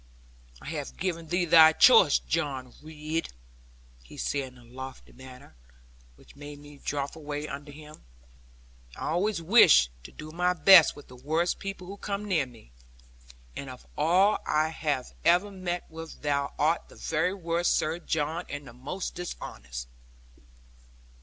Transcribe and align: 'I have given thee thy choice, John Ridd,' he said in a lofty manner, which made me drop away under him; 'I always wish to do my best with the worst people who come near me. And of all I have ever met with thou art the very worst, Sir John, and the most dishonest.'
'I 0.63 0.69
have 0.69 0.97
given 0.97 1.27
thee 1.27 1.45
thy 1.45 1.73
choice, 1.73 2.17
John 2.17 2.73
Ridd,' 2.81 3.31
he 4.01 4.17
said 4.17 4.53
in 4.53 4.57
a 4.57 4.65
lofty 4.65 5.11
manner, 5.11 5.53
which 6.15 6.35
made 6.35 6.57
me 6.57 6.77
drop 6.79 7.15
away 7.15 7.47
under 7.47 7.71
him; 7.71 8.03
'I 8.95 9.09
always 9.09 9.43
wish 9.43 9.91
to 10.01 10.11
do 10.11 10.31
my 10.31 10.53
best 10.53 10.95
with 10.95 11.07
the 11.07 11.15
worst 11.15 11.59
people 11.59 11.85
who 11.85 11.97
come 11.97 12.25
near 12.25 12.47
me. 12.47 12.71
And 13.55 13.69
of 13.69 13.85
all 13.95 14.39
I 14.47 14.69
have 14.69 15.13
ever 15.23 15.51
met 15.51 15.85
with 15.87 16.23
thou 16.23 16.53
art 16.57 16.89
the 16.89 16.95
very 16.95 17.35
worst, 17.35 17.77
Sir 17.77 17.99
John, 17.99 18.45
and 18.49 18.65
the 18.67 18.73
most 18.73 19.13
dishonest.' 19.13 19.87